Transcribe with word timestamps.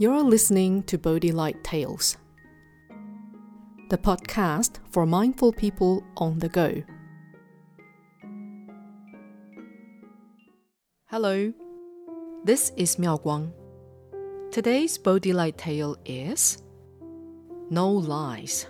You're 0.00 0.22
listening 0.22 0.84
to 0.84 0.96
Bodhi 0.96 1.30
Light 1.30 1.62
Tales, 1.62 2.16
the 3.90 3.98
podcast 3.98 4.78
for 4.88 5.04
mindful 5.04 5.52
people 5.52 6.02
on 6.16 6.38
the 6.38 6.48
go. 6.48 6.82
Hello, 11.10 11.52
this 12.44 12.72
is 12.78 12.98
Miao 12.98 13.18
Guang. 13.18 13.52
Today's 14.50 14.96
Bodhi 14.96 15.34
Light 15.34 15.58
tale 15.58 15.98
is 16.06 16.62
No 17.68 17.92
Lies. 17.92 18.64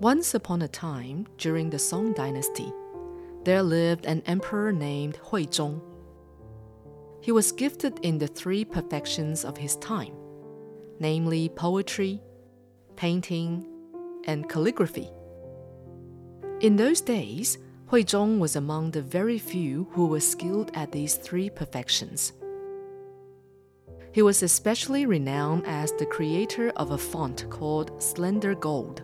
Once 0.00 0.32
upon 0.32 0.62
a 0.62 0.68
time, 0.68 1.26
during 1.36 1.68
the 1.68 1.78
Song 1.78 2.14
Dynasty, 2.14 2.72
there 3.44 3.62
lived 3.62 4.06
an 4.06 4.22
emperor 4.24 4.72
named 4.72 5.16
Hui 5.24 5.44
Huizong. 5.44 5.89
He 7.20 7.32
was 7.32 7.52
gifted 7.52 7.98
in 8.00 8.18
the 8.18 8.26
three 8.26 8.64
perfections 8.64 9.44
of 9.44 9.56
his 9.56 9.76
time, 9.76 10.14
namely 10.98 11.48
poetry, 11.50 12.22
painting, 12.96 13.66
and 14.24 14.48
calligraphy. 14.48 15.10
In 16.60 16.76
those 16.76 17.00
days, 17.00 17.58
Hui 17.88 18.04
Huizong 18.04 18.38
was 18.38 18.56
among 18.56 18.90
the 18.90 19.02
very 19.02 19.38
few 19.38 19.88
who 19.92 20.06
were 20.06 20.20
skilled 20.20 20.70
at 20.74 20.92
these 20.92 21.16
three 21.16 21.50
perfections. 21.50 22.32
He 24.12 24.22
was 24.22 24.42
especially 24.42 25.06
renowned 25.06 25.66
as 25.66 25.92
the 25.92 26.06
creator 26.06 26.70
of 26.76 26.90
a 26.90 26.98
font 26.98 27.48
called 27.50 28.02
Slender 28.02 28.54
Gold. 28.54 29.02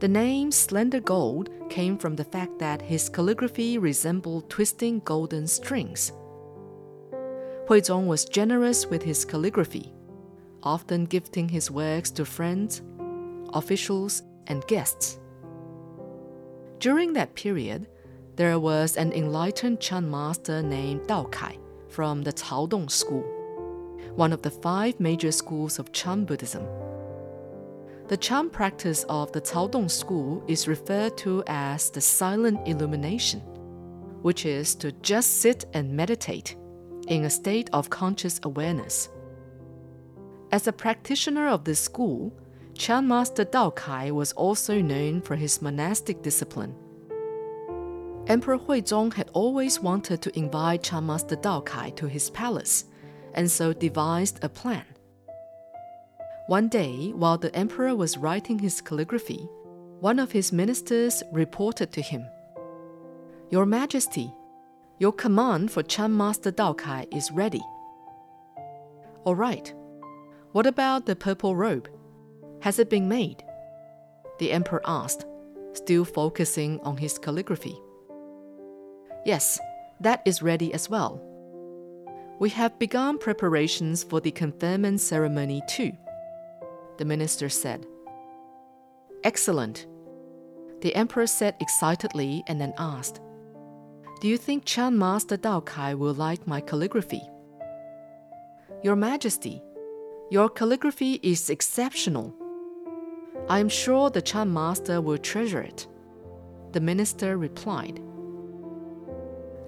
The 0.00 0.08
name 0.08 0.50
Slender 0.50 1.00
Gold 1.00 1.50
came 1.70 1.96
from 1.96 2.16
the 2.16 2.24
fact 2.24 2.58
that 2.58 2.82
his 2.82 3.08
calligraphy 3.08 3.78
resembled 3.78 4.50
twisting 4.50 5.00
golden 5.00 5.46
strings. 5.46 6.12
Huizong 7.66 8.06
was 8.06 8.26
generous 8.26 8.86
with 8.86 9.02
his 9.02 9.24
calligraphy, 9.24 9.90
often 10.62 11.06
gifting 11.06 11.48
his 11.48 11.70
works 11.70 12.10
to 12.10 12.26
friends, 12.26 12.82
officials, 13.54 14.22
and 14.48 14.66
guests. 14.66 15.18
During 16.78 17.14
that 17.14 17.34
period, 17.34 17.88
there 18.36 18.58
was 18.58 18.98
an 18.98 19.14
enlightened 19.14 19.80
Chan 19.80 20.10
master 20.10 20.62
named 20.62 21.08
Dao 21.08 21.32
Kai 21.32 21.56
from 21.88 22.20
the 22.20 22.34
Caodong 22.34 22.90
school, 22.90 23.24
one 24.14 24.34
of 24.34 24.42
the 24.42 24.50
five 24.50 25.00
major 25.00 25.32
schools 25.32 25.78
of 25.78 25.90
Chan 25.90 26.26
Buddhism. 26.26 26.66
The 28.08 28.18
Chan 28.18 28.50
practice 28.50 29.06
of 29.08 29.32
the 29.32 29.40
Caodong 29.40 29.90
school 29.90 30.44
is 30.46 30.68
referred 30.68 31.16
to 31.18 31.42
as 31.46 31.88
the 31.88 32.02
silent 32.02 32.68
illumination, 32.68 33.40
which 34.20 34.44
is 34.44 34.74
to 34.74 34.92
just 35.00 35.40
sit 35.40 35.64
and 35.72 35.96
meditate 35.96 36.56
in 37.04 37.24
a 37.24 37.30
state 37.30 37.70
of 37.72 37.90
conscious 37.90 38.40
awareness. 38.42 39.08
As 40.52 40.66
a 40.66 40.72
practitioner 40.72 41.48
of 41.48 41.64
this 41.64 41.80
school, 41.80 42.32
Chan 42.76 43.06
Master 43.06 43.44
Dao 43.44 43.74
Kai 43.74 44.10
was 44.10 44.32
also 44.32 44.80
known 44.80 45.20
for 45.20 45.36
his 45.36 45.62
monastic 45.62 46.22
discipline. 46.22 46.74
Emperor 48.26 48.58
Huizong 48.58 49.12
had 49.12 49.30
always 49.32 49.80
wanted 49.80 50.22
to 50.22 50.38
invite 50.38 50.82
Chan 50.82 51.04
Master 51.04 51.36
Dao 51.36 51.64
Kai 51.64 51.90
to 51.90 52.06
his 52.06 52.30
palace, 52.30 52.84
and 53.34 53.50
so 53.50 53.72
devised 53.72 54.42
a 54.42 54.48
plan. 54.48 54.84
One 56.46 56.68
day, 56.68 57.10
while 57.10 57.38
the 57.38 57.54
emperor 57.54 57.94
was 57.94 58.18
writing 58.18 58.58
his 58.58 58.80
calligraphy, 58.80 59.48
one 60.00 60.18
of 60.18 60.32
his 60.32 60.52
ministers 60.52 61.22
reported 61.32 61.92
to 61.92 62.02
him 62.02 62.26
Your 63.50 63.66
Majesty, 63.66 64.32
your 64.98 65.12
command 65.12 65.70
for 65.70 65.82
Chan 65.82 66.16
Master 66.16 66.52
Dao 66.52 66.76
Kai 66.76 67.06
is 67.10 67.30
ready. 67.32 67.62
All 69.24 69.34
right. 69.34 69.72
What 70.52 70.66
about 70.66 71.06
the 71.06 71.16
purple 71.16 71.56
robe? 71.56 71.88
Has 72.60 72.78
it 72.78 72.90
been 72.90 73.08
made? 73.08 73.42
The 74.38 74.52
emperor 74.52 74.82
asked, 74.84 75.26
still 75.72 76.04
focusing 76.04 76.80
on 76.80 76.96
his 76.96 77.18
calligraphy. 77.18 77.76
Yes, 79.24 79.58
that 80.00 80.22
is 80.24 80.42
ready 80.42 80.72
as 80.72 80.88
well. 80.88 81.20
We 82.38 82.50
have 82.50 82.78
begun 82.78 83.18
preparations 83.18 84.04
for 84.04 84.20
the 84.20 84.30
conferment 84.30 85.00
ceremony 85.00 85.62
too, 85.68 85.92
the 86.98 87.04
minister 87.04 87.48
said. 87.48 87.86
Excellent. 89.24 89.86
The 90.82 90.94
emperor 90.94 91.26
said 91.26 91.56
excitedly 91.60 92.44
and 92.46 92.60
then 92.60 92.74
asked, 92.76 93.20
do 94.20 94.28
you 94.28 94.38
think 94.38 94.64
Chan 94.64 94.96
Master 94.96 95.36
Dao 95.36 95.64
Kai 95.64 95.94
will 95.94 96.14
like 96.14 96.46
my 96.46 96.60
calligraphy? 96.60 97.22
Your 98.82 98.96
Majesty, 98.96 99.62
your 100.30 100.48
calligraphy 100.48 101.14
is 101.22 101.50
exceptional. 101.50 102.34
I 103.48 103.58
am 103.58 103.68
sure 103.68 104.10
the 104.10 104.22
Chan 104.22 104.52
Master 104.52 105.00
will 105.00 105.18
treasure 105.18 105.60
it. 105.60 105.86
The 106.72 106.80
minister 106.80 107.36
replied. 107.36 108.00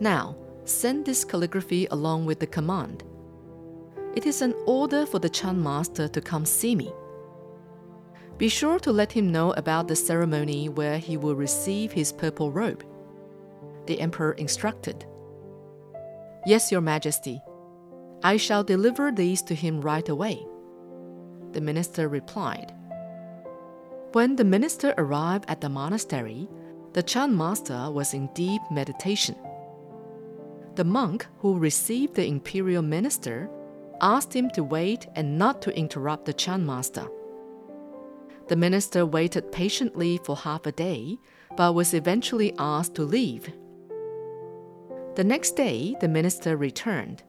Now, 0.01 0.37
send 0.65 1.05
this 1.05 1.25
calligraphy 1.25 1.87
along 1.91 2.27
with 2.27 2.41
the 2.41 2.47
command. 2.47 3.05
It 4.15 4.27
is 4.27 4.43
an 4.43 4.55
order 4.67 5.05
for 5.07 5.19
the 5.19 5.29
Chan 5.29 5.63
Master 5.63 6.09
to 6.09 6.21
come 6.21 6.47
see 6.47 6.75
me. 6.75 6.93
Be 8.39 8.49
sure 8.49 8.79
to 8.81 8.93
let 8.93 9.13
him 9.13 9.33
know 9.33 9.53
about 9.53 9.89
the 9.89 9.97
ceremony 9.97 10.69
where 10.69 10.99
he 10.99 11.17
will 11.17 11.35
receive 11.35 11.93
his 11.93 12.13
purple 12.13 12.53
robe 12.53 12.85
the 13.87 14.01
emperor 14.01 14.33
instructed. 14.33 15.05
Yes, 16.47 16.71
your 16.71 16.81
majesty. 16.81 17.41
I 18.23 18.37
shall 18.37 18.65
deliver 18.65 19.11
these 19.11 19.43
to 19.43 19.55
him 19.55 19.81
right 19.81 20.09
away. 20.09 20.47
The 21.53 21.61
minister 21.61 22.09
replied. 22.09 22.73
When 24.13 24.37
the 24.37 24.45
minister 24.45 24.95
arrived 24.97 25.45
at 25.49 25.61
the 25.61 25.69
monastery, 25.69 26.49
the 26.93 27.03
Chan 27.03 27.37
master 27.37 27.91
was 27.91 28.15
in 28.15 28.31
deep 28.35 28.63
meditation. 28.71 29.37
The 30.77 30.85
monk 30.85 31.27
who 31.39 31.59
received 31.59 32.15
the 32.15 32.27
imperial 32.27 32.83
minister 32.83 33.51
asked 34.01 34.35
him 34.35 34.51
to 34.51 34.63
wait 34.63 35.07
and 35.15 35.39
not 35.39 35.63
to 35.63 35.77
interrupt 35.77 36.27
the 36.27 36.33
Chan 36.33 36.65
master. 36.65 37.07
The 38.49 38.57
minister 38.57 39.05
waited 39.05 39.51
patiently 39.51 40.21
for 40.23 40.37
half 40.37 40.67
a 40.67 40.73
day, 40.73 41.19
but 41.57 41.75
was 41.75 41.95
eventually 41.95 42.55
asked 42.59 42.95
to 42.95 43.03
leave 43.03 43.53
the 45.17 45.25
next 45.25 45.57
day, 45.57 45.97
the 46.01 46.09
minister 46.09 46.59
returned. 46.59 47.23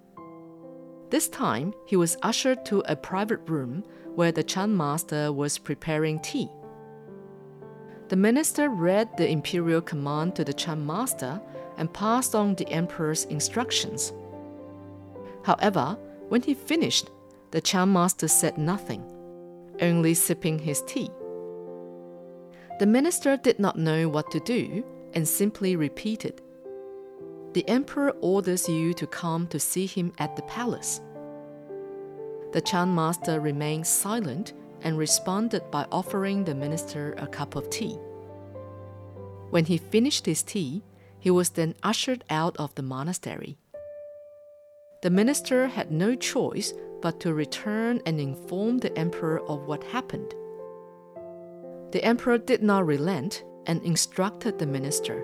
This 1.09 1.29
time, 1.29 1.73
he 1.85 1.95
was 1.95 2.17
ushered 2.21 2.65
to 2.65 2.83
a 2.85 2.97
private 2.97 3.39
room 3.47 3.85
where 4.13 4.33
the 4.33 4.43
Chan 4.43 4.75
master 4.75 5.31
was 5.31 5.57
preparing 5.57 6.19
tea. 6.19 6.49
The 8.09 8.17
minister 8.17 8.69
read 8.69 9.15
the 9.15 9.29
imperial 9.29 9.79
command 9.81 10.35
to 10.35 10.43
the 10.43 10.53
Chan 10.53 10.85
master 10.85 11.41
and 11.77 11.93
passed 11.93 12.35
on 12.35 12.55
the 12.55 12.67
emperor's 12.67 13.23
instructions. 13.25 14.11
However, 15.45 15.97
when 16.27 16.41
he 16.41 16.53
finished, 16.55 17.09
the 17.51 17.61
Chan 17.61 17.91
master 17.93 18.27
said 18.27 18.57
nothing, 18.57 19.01
only 19.79 20.13
sipping 20.13 20.59
his 20.59 20.81
tea. 20.81 21.09
The 22.79 22.85
minister 22.85 23.37
did 23.37 23.59
not 23.59 23.79
know 23.79 24.09
what 24.09 24.29
to 24.31 24.41
do 24.41 24.83
and 25.13 25.25
simply 25.25 25.77
repeated, 25.77 26.41
the 27.53 27.67
emperor 27.67 28.11
orders 28.21 28.67
you 28.67 28.93
to 28.93 29.07
come 29.07 29.47
to 29.47 29.59
see 29.59 29.85
him 29.85 30.13
at 30.19 30.35
the 30.35 30.41
palace. 30.43 31.01
The 32.51 32.61
Chan 32.61 32.93
master 32.93 33.39
remained 33.39 33.87
silent 33.87 34.53
and 34.81 34.97
responded 34.97 35.69
by 35.71 35.85
offering 35.91 36.43
the 36.43 36.55
minister 36.55 37.13
a 37.17 37.27
cup 37.27 37.55
of 37.55 37.69
tea. 37.69 37.97
When 39.49 39.65
he 39.65 39.77
finished 39.77 40.25
his 40.25 40.43
tea, 40.43 40.83
he 41.19 41.31
was 41.31 41.49
then 41.49 41.75
ushered 41.83 42.23
out 42.29 42.57
of 42.57 42.75
the 42.75 42.83
monastery. 42.83 43.57
The 45.01 45.09
minister 45.09 45.67
had 45.67 45.91
no 45.91 46.15
choice 46.15 46.73
but 47.01 47.19
to 47.21 47.33
return 47.33 48.01
and 48.05 48.19
inform 48.19 48.79
the 48.79 48.97
emperor 48.97 49.41
of 49.47 49.65
what 49.65 49.83
happened. 49.83 50.33
The 51.91 52.03
emperor 52.03 52.37
did 52.37 52.61
not 52.61 52.85
relent 52.85 53.43
and 53.65 53.81
instructed 53.83 54.59
the 54.59 54.65
minister 54.65 55.23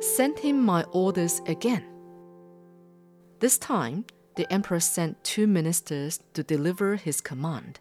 Send 0.00 0.38
him 0.38 0.64
my 0.64 0.84
orders 0.92 1.42
again. 1.46 1.84
This 3.38 3.58
time, 3.58 4.06
the 4.36 4.50
emperor 4.50 4.80
sent 4.80 5.22
two 5.24 5.46
ministers 5.46 6.20
to 6.32 6.42
deliver 6.42 6.96
his 6.96 7.20
command. 7.20 7.80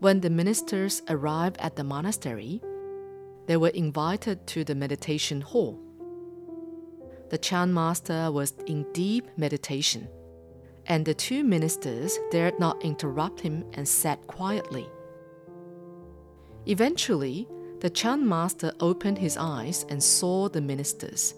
When 0.00 0.20
the 0.20 0.28
ministers 0.28 1.00
arrived 1.08 1.56
at 1.58 1.76
the 1.76 1.84
monastery, 1.84 2.60
they 3.46 3.56
were 3.56 3.68
invited 3.68 4.46
to 4.48 4.62
the 4.62 4.74
meditation 4.74 5.40
hall. 5.40 5.80
The 7.30 7.38
Chan 7.38 7.72
master 7.72 8.30
was 8.30 8.52
in 8.66 8.84
deep 8.92 9.26
meditation, 9.38 10.06
and 10.86 11.04
the 11.06 11.14
two 11.14 11.44
ministers 11.44 12.18
dared 12.30 12.58
not 12.60 12.84
interrupt 12.84 13.40
him 13.40 13.64
and 13.72 13.88
sat 13.88 14.26
quietly. 14.26 14.86
Eventually, 16.66 17.48
the 17.82 17.90
Chan 17.90 18.28
master 18.28 18.72
opened 18.78 19.18
his 19.18 19.36
eyes 19.36 19.84
and 19.88 20.00
saw 20.00 20.48
the 20.48 20.60
ministers. 20.60 21.34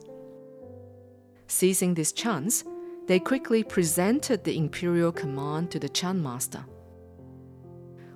Seizing 1.47 1.95
this 1.95 2.13
chance, 2.13 2.65
they 3.07 3.19
quickly 3.19 3.65
presented 3.65 4.45
the 4.45 4.59
imperial 4.59 5.11
command 5.11 5.71
to 5.71 5.79
the 5.79 5.89
Chan 5.89 6.23
master. 6.23 6.63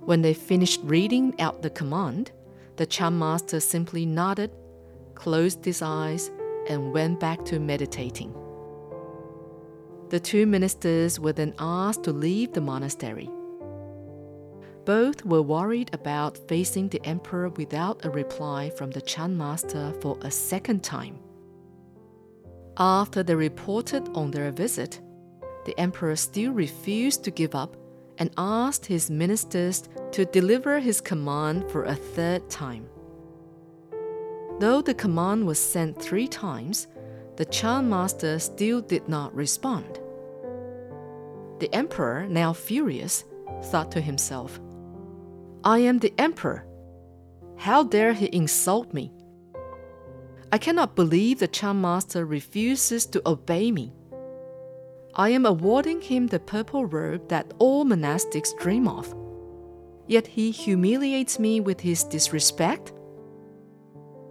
When 0.01 0.21
they 0.21 0.35
finished 0.35 0.83
reading 0.85 1.41
out 1.41 1.63
the 1.63 1.71
command, 1.71 2.33
the 2.77 2.85
Chan 2.85 3.19
master 3.19 3.61
simply 3.61 4.05
nodded, 4.05 4.51
closed 5.15 5.65
his 5.65 5.81
eyes, 5.81 6.31
and 6.69 6.93
went 6.93 7.21
back 7.21 7.47
to 7.47 7.59
meditating. 7.59 8.35
The 10.11 10.21
two 10.21 10.45
ministers 10.45 11.19
were 11.19 11.33
then 11.33 11.55
asked 11.59 12.05
to 12.05 12.13
leave 12.13 12.53
the 12.53 12.61
monastery. 12.61 13.31
Both 14.89 15.27
were 15.27 15.43
worried 15.43 15.91
about 15.93 16.49
facing 16.49 16.89
the 16.89 17.05
emperor 17.05 17.51
without 17.51 18.07
a 18.07 18.11
reply 18.11 18.71
from 18.71 18.91
the 18.91 19.03
Chan 19.03 19.37
master 19.37 19.93
for 20.01 20.17
a 20.23 20.31
second 20.31 20.83
time. 20.83 21.19
After 22.79 23.23
they 23.23 23.35
reported 23.35 24.09
on 24.15 24.31
their 24.31 24.51
visit, 24.51 24.99
the 25.67 25.79
emperor 25.79 26.17
still 26.17 26.53
refused 26.53 27.23
to 27.25 27.31
give 27.31 27.55
up 27.55 27.77
and 28.17 28.31
asked 28.39 28.87
his 28.87 29.11
ministers 29.11 29.91
to 30.13 30.25
deliver 30.25 30.81
his 30.81 31.03
command 31.03 31.71
for 31.71 31.85
a 31.85 31.95
third 31.95 32.49
time. 32.49 32.89
Though 34.59 34.81
the 34.81 34.95
command 34.95 35.47
was 35.47 35.59
sent 35.59 36.01
three 36.01 36.29
times, 36.29 36.87
the 37.37 37.45
Chan 37.45 37.87
master 37.91 38.39
still 38.39 38.81
did 38.81 39.07
not 39.07 39.35
respond. 39.35 40.01
The 41.59 41.69
emperor, 41.75 42.27
now 42.27 42.55
furious, 42.55 43.27
thought 43.65 43.93
to 43.93 44.01
himself, 44.01 44.59
I 45.69 45.81
am 45.81 45.99
the 45.99 46.15
emperor. 46.17 46.65
How 47.59 47.83
dare 47.83 48.15
he 48.15 48.31
insult 48.33 48.95
me? 48.95 49.13
I 50.51 50.57
cannot 50.57 50.97
believe 50.97 51.41
the 51.41 51.47
Chan 51.47 51.79
master 51.79 52.25
refuses 52.25 53.05
to 53.05 53.21
obey 53.29 53.71
me. 53.71 53.93
I 55.15 55.29
am 55.29 55.45
awarding 55.45 56.01
him 56.01 56.27
the 56.27 56.41
purple 56.41 56.87
robe 56.87 57.29
that 57.29 57.53
all 57.59 57.85
monastics 57.85 58.59
dream 58.59 58.89
of. 58.89 59.15
Yet 60.07 60.27
he 60.27 60.53
humiliates 60.53 61.39
me 61.39 61.61
with 61.61 61.81
his 61.81 62.03
disrespect? 62.03 62.95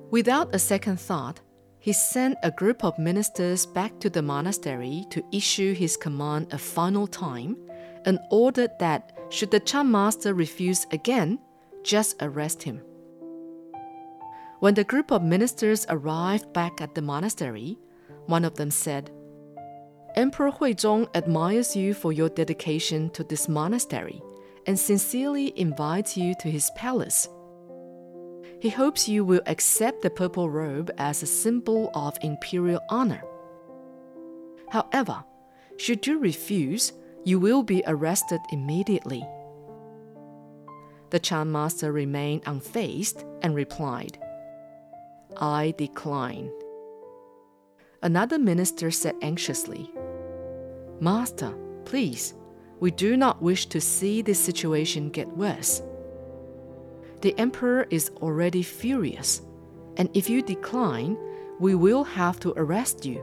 Without 0.09 0.55
a 0.55 0.57
second 0.57 0.99
thought, 0.99 1.39
he 1.77 1.93
sent 1.93 2.39
a 2.41 2.49
group 2.49 2.83
of 2.83 2.97
ministers 2.97 3.67
back 3.67 3.99
to 3.99 4.09
the 4.09 4.23
monastery 4.23 5.05
to 5.11 5.23
issue 5.31 5.75
his 5.75 5.97
command 5.97 6.51
a 6.51 6.57
final 6.57 7.05
time 7.05 7.57
and 8.05 8.17
ordered 8.31 8.71
that, 8.79 9.15
should 9.29 9.51
the 9.51 9.59
Chan 9.59 9.89
master 9.91 10.33
refuse 10.33 10.85
again, 10.91 11.39
just 11.83 12.15
arrest 12.21 12.63
him. 12.63 12.81
When 14.59 14.73
the 14.73 14.83
group 14.83 15.11
of 15.11 15.23
ministers 15.23 15.85
arrived 15.89 16.51
back 16.53 16.81
at 16.81 16.95
the 16.95 17.01
monastery, 17.01 17.77
one 18.25 18.43
of 18.43 18.55
them 18.55 18.71
said, 18.71 19.11
Emperor 20.15 20.51
Huizong 20.51 21.07
admires 21.15 21.75
you 21.75 21.93
for 21.93 22.11
your 22.11 22.29
dedication 22.29 23.11
to 23.11 23.23
this 23.23 23.47
monastery 23.47 24.21
and 24.65 24.77
sincerely 24.77 25.57
invites 25.59 26.17
you 26.17 26.33
to 26.39 26.49
his 26.49 26.71
palace. 26.75 27.29
He 28.59 28.69
hopes 28.69 29.07
you 29.07 29.23
will 29.23 29.41
accept 29.45 30.01
the 30.01 30.09
purple 30.09 30.49
robe 30.49 30.89
as 30.97 31.21
a 31.21 31.27
symbol 31.27 31.91
of 31.93 32.17
imperial 32.21 32.81
honor. 32.89 33.21
However, 34.69 35.23
should 35.77 36.07
you 36.07 36.17
refuse, 36.17 36.93
you 37.27 37.37
will 37.37 37.61
be 37.61 37.83
arrested 37.87 38.39
immediately. 38.53 39.21
The 41.09 41.19
Chan 41.19 41.51
master 41.51 41.91
remained 41.91 42.45
unfazed 42.45 43.25
and 43.41 43.53
replied, 43.53 44.17
I 45.35 45.73
decline. 45.77 46.49
Another 48.01 48.39
minister 48.39 48.91
said 48.91 49.15
anxiously, 49.21 49.91
Master, 51.01 51.53
please, 51.83 52.33
we 52.79 52.91
do 52.91 53.17
not 53.17 53.41
wish 53.41 53.65
to 53.65 53.81
see 53.81 54.21
this 54.21 54.39
situation 54.39 55.09
get 55.09 55.27
worse. 55.27 55.81
The 57.19 57.37
emperor 57.37 57.87
is 57.89 58.09
already 58.21 58.63
furious, 58.63 59.41
and 59.97 60.09
if 60.13 60.29
you 60.29 60.41
decline, 60.41 61.17
we 61.59 61.75
will 61.75 62.05
have 62.05 62.39
to 62.39 62.53
arrest 62.55 63.05
you. 63.05 63.21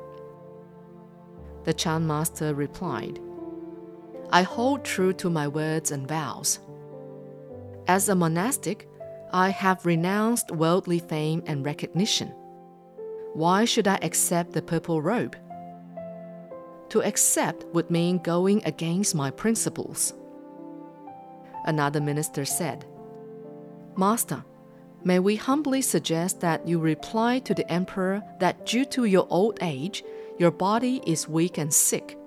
The 1.64 1.72
Chan 1.72 2.06
master 2.06 2.54
replied, 2.54 3.18
I 4.34 4.42
hold 4.42 4.84
true 4.84 5.12
to 5.12 5.30
my 5.30 5.46
words 5.46 5.92
and 5.92 6.08
vows. 6.08 6.58
As 7.86 8.08
a 8.08 8.16
monastic, 8.16 8.88
I 9.32 9.50
have 9.50 9.86
renounced 9.86 10.50
worldly 10.50 10.98
fame 10.98 11.44
and 11.46 11.64
recognition. 11.64 12.30
Why 13.34 13.64
should 13.64 13.86
I 13.86 14.00
accept 14.02 14.50
the 14.50 14.60
purple 14.60 15.00
robe? 15.00 15.36
To 16.88 17.00
accept 17.04 17.64
would 17.74 17.92
mean 17.92 18.18
going 18.18 18.60
against 18.64 19.14
my 19.14 19.30
principles. 19.30 20.14
Another 21.64 22.00
minister 22.00 22.44
said, 22.44 22.84
Master, 23.96 24.44
may 25.04 25.20
we 25.20 25.36
humbly 25.36 25.80
suggest 25.80 26.40
that 26.40 26.66
you 26.66 26.80
reply 26.80 27.38
to 27.38 27.54
the 27.54 27.70
emperor 27.70 28.20
that 28.40 28.66
due 28.66 28.84
to 28.86 29.04
your 29.04 29.28
old 29.30 29.60
age, 29.62 30.02
your 30.38 30.50
body 30.50 31.00
is 31.06 31.28
weak 31.28 31.56
and 31.56 31.72
sick. 31.72 32.18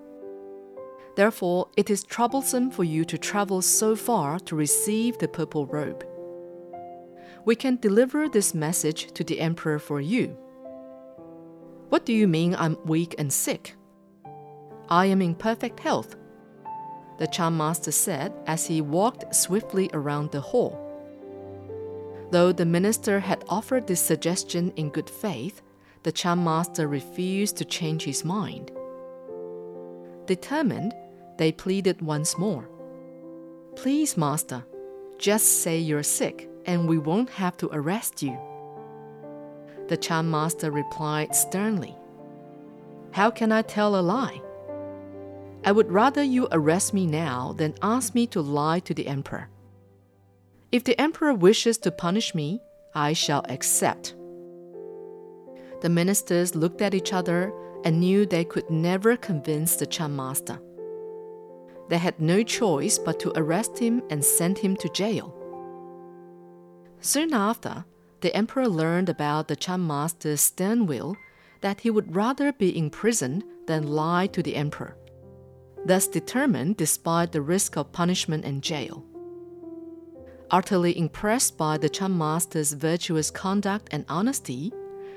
Therefore, 1.18 1.70
it 1.76 1.90
is 1.90 2.04
troublesome 2.04 2.70
for 2.70 2.84
you 2.84 3.04
to 3.06 3.18
travel 3.18 3.64
so 3.64 3.96
far 3.96 4.40
to 4.42 4.56
receive 4.56 5.18
the 5.18 5.28
purple 5.28 5.66
robe. 5.66 6.06
We 7.44 7.56
can 7.56 7.78
deliver 7.78 8.30
this 8.30 8.54
message 8.54 9.12
to 9.14 9.24
the 9.24 9.40
emperor 9.40 9.80
for 9.80 10.00
you. 10.00 10.38
What 11.90 12.06
do 12.06 12.14
you 12.14 12.28
mean 12.28 12.54
I'm 12.54 12.78
weak 12.86 13.16
and 13.18 13.34
sick? 13.34 13.74
I 14.90 15.08
am 15.08 15.24
in 15.24 15.34
perfect 15.34 15.80
health, 15.80 16.16
the 17.18 17.26
Chan 17.26 17.58
master 17.58 17.92
said 17.92 18.32
as 18.46 18.68
he 18.68 18.82
walked 18.82 19.34
swiftly 19.34 19.90
around 19.94 20.30
the 20.30 20.42
hall. 20.42 20.78
Though 22.30 22.52
the 22.52 22.66
minister 22.68 23.20
had 23.20 23.44
offered 23.50 23.88
this 23.88 24.02
suggestion 24.02 24.72
in 24.76 24.92
good 24.92 25.10
faith, 25.10 25.64
the 26.04 26.12
Chan 26.12 26.44
master 26.44 26.88
refused 26.88 27.58
to 27.58 27.66
change 27.66 28.04
his 28.04 28.24
mind. 28.24 28.70
Determined, 30.28 30.94
they 31.38 31.52
pleaded 31.52 32.02
once 32.02 32.38
more. 32.38 32.70
Please, 33.76 34.18
master, 34.18 34.66
just 35.18 35.62
say 35.62 35.78
you're 35.78 36.04
sick 36.04 36.50
and 36.66 36.88
we 36.88 36.98
won't 36.98 37.30
have 37.30 37.58
to 37.58 37.70
arrest 37.72 38.22
you. 38.22 38.38
The 39.88 39.98
Chan 39.98 40.30
master 40.30 40.70
replied 40.70 41.34
sternly, 41.34 41.96
How 43.12 43.32
can 43.32 43.52
I 43.52 43.62
tell 43.62 43.96
a 43.96 44.02
lie? 44.02 44.42
I 45.64 45.72
would 45.72 45.92
rather 45.92 46.24
you 46.24 46.48
arrest 46.52 46.94
me 46.94 47.06
now 47.06 47.54
than 47.54 47.76
ask 47.82 48.14
me 48.14 48.28
to 48.28 48.42
lie 48.42 48.80
to 48.82 48.94
the 48.94 49.08
emperor. 49.08 49.50
If 50.72 50.84
the 50.84 51.00
emperor 51.00 51.34
wishes 51.34 51.78
to 51.80 51.92
punish 51.92 52.36
me, 52.36 52.62
I 52.94 53.14
shall 53.14 53.46
accept. 53.48 54.16
The 55.82 55.90
ministers 55.90 56.56
looked 56.56 56.82
at 56.82 56.94
each 56.94 57.14
other 57.14 57.54
and 57.86 58.00
knew 58.00 58.26
they 58.26 58.44
could 58.44 58.70
never 58.70 59.16
convince 59.16 59.76
the 59.76 59.86
Chan 59.86 60.16
master. 60.16 60.60
They 61.90 61.98
had 61.98 62.20
no 62.20 62.44
choice 62.44 62.98
but 62.98 63.20
to 63.22 63.32
arrest 63.36 63.78
him 63.78 64.02
and 64.10 64.24
send 64.24 64.58
him 64.58 64.76
to 64.78 64.90
jail. 64.90 65.34
Soon 67.00 67.34
after, 67.34 67.86
the 68.22 68.36
emperor 68.36 68.68
learned 68.68 69.10
about 69.10 69.48
the 69.48 69.56
Chan 69.56 69.86
master's 69.86 70.42
stern 70.42 70.88
will 70.88 71.16
that 71.62 71.82
he 71.82 71.90
would 71.90 72.16
rather 72.16 72.52
be 72.52 72.78
imprisoned 72.78 73.44
than 73.68 73.88
lie 73.88 74.28
to 74.28 74.44
the 74.44 74.56
emperor, 74.56 74.98
thus 75.86 76.08
determined 76.08 76.78
despite 76.78 77.32
the 77.32 77.42
risk 77.42 77.78
of 77.78 77.92
punishment 77.92 78.44
and 78.46 78.62
jail. 78.64 79.04
Utterly 80.50 80.98
impressed 80.98 81.58
by 81.58 81.78
the 81.78 81.90
Chan 81.90 82.18
master's 82.18 82.74
virtuous 82.74 83.30
conduct 83.30 83.90
and 83.92 84.06
honesty, 84.10 84.72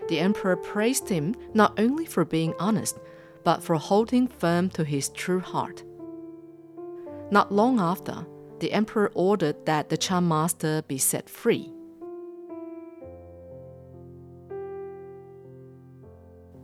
the 0.09 0.19
emperor 0.19 0.57
praised 0.57 1.09
him 1.09 1.35
not 1.55 1.79
only 1.79 2.05
for 2.05 2.25
being 2.25 2.55
honest, 2.59 2.99
but 3.45 3.63
for 3.63 3.77
holding 3.77 4.27
firm 4.27 4.69
to 4.71 4.85
his 4.85 5.09
true 5.11 5.41
heart. 5.41 5.85
Not 7.31 7.53
long 7.53 7.79
after, 7.79 8.27
the 8.59 8.73
emperor 8.73 9.11
ordered 9.15 9.65
that 9.67 9.89
the 9.89 9.97
Chan 9.97 10.27
master 10.27 10.83
be 10.89 10.99
set 10.99 11.31
free. 11.31 11.73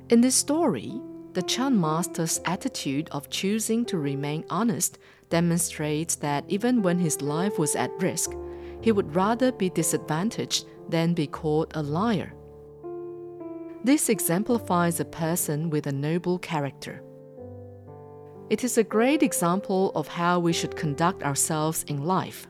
In 0.09 0.21
this 0.21 0.35
story, 0.35 1.01
the 1.33 1.43
Chan 1.43 1.81
master's 1.81 2.41
attitude 2.45 3.09
of 3.13 3.31
choosing 3.31 3.85
to 3.87 3.99
remain 3.99 4.45
honest 4.51 4.99
demonstrates 5.31 6.17
that 6.17 6.45
even 6.49 6.83
when 6.83 6.99
his 6.99 7.21
life 7.21 7.59
was 7.59 7.77
at 7.77 7.91
risk, 8.01 8.33
he 8.81 8.93
would 8.93 9.15
rather 9.15 9.53
be 9.53 9.71
disadvantaged 9.71 10.67
than 10.89 11.15
be 11.15 11.27
called 11.27 11.73
a 11.75 11.83
liar. 11.83 12.33
This 13.85 14.09
exemplifies 14.09 14.99
a 14.99 15.05
person 15.05 15.71
with 15.71 15.87
a 15.87 15.93
noble 15.93 16.39
character. 16.39 17.03
It 18.49 18.63
is 18.63 18.79
a 18.79 18.85
great 18.85 19.25
example 19.25 19.91
of 19.97 20.07
how 20.07 20.39
we 20.39 20.53
should 20.53 20.77
conduct 20.77 21.25
ourselves 21.25 21.83
in 21.89 22.05
life. 22.05 22.47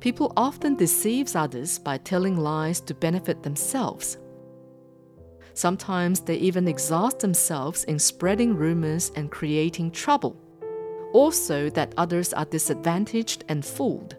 People 0.00 0.34
often 0.36 0.76
deceive 0.76 1.34
others 1.34 1.78
by 1.78 1.96
telling 1.96 2.36
lies 2.36 2.80
to 2.82 2.94
benefit 2.94 3.42
themselves. 3.42 4.18
Sometimes 5.54 6.20
they 6.20 6.36
even 6.36 6.68
exhaust 6.68 7.20
themselves 7.20 7.84
in 7.84 7.98
spreading 7.98 8.54
rumors 8.54 9.10
and 9.16 9.30
creating 9.30 9.90
trouble, 9.92 10.36
also 11.14 11.70
that 11.70 11.94
others 11.96 12.34
are 12.34 12.44
disadvantaged 12.44 13.44
and 13.48 13.64
fooled. 13.64 14.14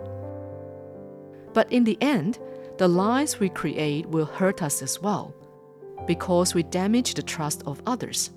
But 1.54 1.72
in 1.72 1.84
the 1.84 2.00
end, 2.02 2.40
the 2.80 2.88
lies 2.88 3.40
we 3.40 3.50
create 3.50 4.08
will 4.08 4.26
hurt 4.26 4.64
us 4.64 4.82
as 4.82 5.02
well, 5.02 5.36
because 6.08 6.56
we 6.56 6.64
damage 6.64 7.14
the 7.14 7.22
trust 7.22 7.62
of 7.68 7.82
others. 7.86 8.32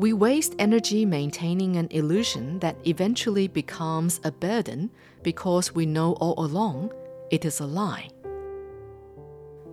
We 0.00 0.14
waste 0.14 0.54
energy 0.58 1.04
maintaining 1.04 1.76
an 1.76 1.88
illusion 1.90 2.58
that 2.60 2.78
eventually 2.86 3.48
becomes 3.48 4.18
a 4.24 4.32
burden 4.32 4.90
because 5.22 5.74
we 5.74 5.84
know 5.84 6.14
all 6.14 6.42
along 6.42 6.94
it 7.30 7.44
is 7.44 7.60
a 7.60 7.66
lie. 7.66 8.08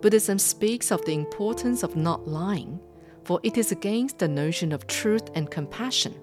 Buddhism 0.02 0.38
speaks 0.38 0.90
of 0.90 1.02
the 1.06 1.14
importance 1.14 1.82
of 1.82 1.96
not 1.96 2.28
lying, 2.28 2.78
for 3.24 3.40
it 3.42 3.56
is 3.56 3.72
against 3.72 4.18
the 4.18 4.28
notion 4.28 4.70
of 4.70 4.86
truth 4.86 5.30
and 5.34 5.50
compassion. 5.50 6.14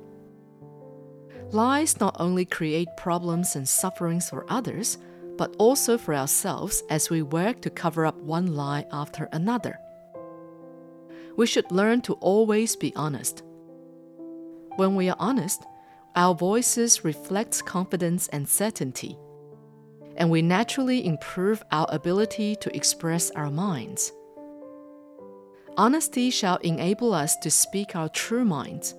Lies 1.49 1.99
not 1.99 2.15
only 2.19 2.45
create 2.45 2.95
problems 2.97 3.55
and 3.55 3.67
sufferings 3.67 4.29
for 4.29 4.45
others, 4.49 4.99
but 5.35 5.55
also 5.57 5.97
for 5.97 6.13
ourselves 6.13 6.83
as 6.91 7.09
we 7.09 7.23
work 7.23 7.59
to 7.61 7.71
cover 7.71 8.05
up 8.05 8.17
one 8.17 8.53
lie 8.53 8.85
after 8.91 9.27
another. 9.31 9.79
We 11.37 11.47
should 11.47 11.71
learn 11.71 12.01
to 12.01 12.13
always 12.13 12.75
be 12.75 12.95
honest. 12.95 13.41
When 14.75 14.95
we 14.95 15.09
are 15.09 15.15
honest, 15.19 15.63
our 16.15 16.35
voices 16.35 17.03
reflect 17.05 17.65
confidence 17.65 18.27
and 18.29 18.47
certainty, 18.47 19.17
and 20.17 20.29
we 20.29 20.41
naturally 20.41 21.05
improve 21.05 21.63
our 21.71 21.87
ability 21.89 22.55
to 22.57 22.75
express 22.75 23.31
our 23.31 23.51
minds. 23.51 24.11
Honesty 25.77 26.29
shall 26.29 26.57
enable 26.57 27.13
us 27.13 27.35
to 27.37 27.51
speak 27.51 27.95
our 27.95 28.09
true 28.09 28.45
minds, 28.45 28.95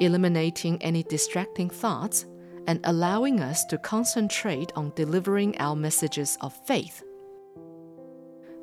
eliminating 0.00 0.82
any 0.82 1.02
distracting 1.02 1.68
thoughts 1.68 2.26
and 2.66 2.80
allowing 2.84 3.40
us 3.40 3.64
to 3.66 3.78
concentrate 3.78 4.72
on 4.76 4.92
delivering 4.94 5.58
our 5.58 5.74
messages 5.74 6.36
of 6.42 6.52
faith. 6.66 7.02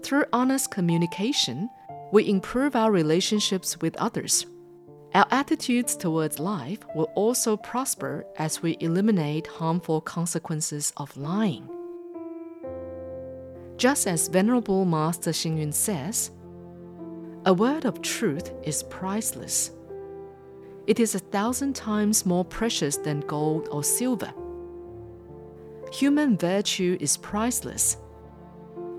Through 0.03 0.25
honest 0.31 0.69
communication, 0.69 1.69
we 2.11 2.29
improve 2.29 2.75
our 2.75 2.91
relationships 2.91 3.79
with 3.81 3.95
others. 3.97 4.45
Our 5.15 5.25
attitudes 5.31 5.95
towards 5.95 6.39
life 6.39 6.79
will 6.93 7.09
also 7.15 7.55
prosper 7.55 8.25
as 8.37 8.61
we 8.61 8.75
eliminate 8.81 9.47
harmful 9.47 10.01
consequences 10.01 10.91
of 10.97 11.15
lying. 11.15 11.69
Just 13.77 14.07
as 14.07 14.27
Venerable 14.27 14.83
Master 14.83 15.31
Xing 15.31 15.73
says, 15.73 16.31
a 17.45 17.53
word 17.53 17.85
of 17.85 18.01
truth 18.01 18.51
is 18.63 18.83
priceless. 18.83 19.71
It 20.85 20.99
is 20.99 21.15
a 21.15 21.19
thousand 21.19 21.77
times 21.77 22.25
more 22.25 22.43
precious 22.43 22.97
than 22.97 23.21
gold 23.21 23.69
or 23.71 23.85
silver. 23.85 24.33
Human 25.93 26.37
virtue 26.37 26.97
is 26.99 27.15
priceless. 27.15 27.95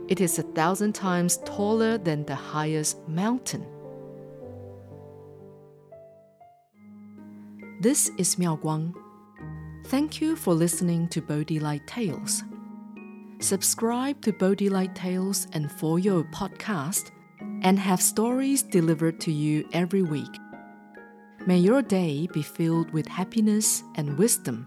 It 0.09 0.23
is 0.23 0.39
a 0.39 0.45
thousand 0.55 0.95
times 0.95 1.37
taller 1.45 1.99
than 1.99 2.25
the 2.25 2.35
highest 2.35 3.07
mountain. 3.07 3.67
This 7.79 8.11
is 8.17 8.39
Miao 8.39 8.57
Guang. 8.57 8.95
Thank 9.85 10.23
you 10.23 10.35
for 10.35 10.55
listening 10.55 11.09
to 11.09 11.21
Bodhi 11.21 11.61
Light 11.61 11.87
Tales. 11.87 12.43
Subscribe 13.39 14.23
to 14.23 14.33
Bodhi 14.33 14.71
Light 14.71 14.95
Tales 14.95 15.47
and 15.53 15.69
FoYou 15.69 16.25
podcast 16.33 17.11
and 17.63 17.79
have 17.79 18.01
stories 18.01 18.63
delivered 18.63 19.21
to 19.21 19.31
you 19.31 19.69
every 19.75 20.01
week. 20.01 20.39
May 21.47 21.59
your 21.59 21.83
day 21.83 22.27
be 22.33 22.41
filled 22.41 22.91
with 22.93 23.07
happiness 23.07 23.83
and 23.95 24.17
wisdom. 24.17 24.67